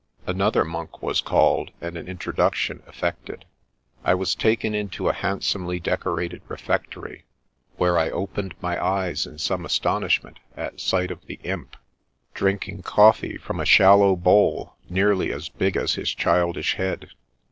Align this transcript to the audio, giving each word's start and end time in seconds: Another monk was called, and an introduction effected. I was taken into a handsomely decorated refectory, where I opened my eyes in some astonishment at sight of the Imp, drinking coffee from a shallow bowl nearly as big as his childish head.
Another 0.25 0.65
monk 0.65 1.03
was 1.03 1.21
called, 1.21 1.69
and 1.79 1.95
an 1.95 2.07
introduction 2.07 2.81
effected. 2.87 3.45
I 4.03 4.15
was 4.15 4.33
taken 4.33 4.73
into 4.73 5.07
a 5.07 5.13
handsomely 5.13 5.79
decorated 5.79 6.41
refectory, 6.47 7.25
where 7.77 7.99
I 7.99 8.09
opened 8.09 8.55
my 8.61 8.83
eyes 8.83 9.27
in 9.27 9.37
some 9.37 9.63
astonishment 9.63 10.39
at 10.57 10.79
sight 10.79 11.11
of 11.11 11.23
the 11.27 11.39
Imp, 11.43 11.75
drinking 12.33 12.81
coffee 12.81 13.37
from 13.37 13.59
a 13.59 13.63
shallow 13.65 14.15
bowl 14.15 14.73
nearly 14.89 15.31
as 15.31 15.49
big 15.49 15.77
as 15.77 15.93
his 15.93 16.15
childish 16.15 16.77
head. 16.77 17.09